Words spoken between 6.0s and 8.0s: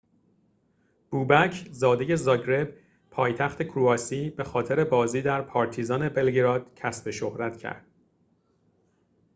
بلگراد کسب شهرت کرد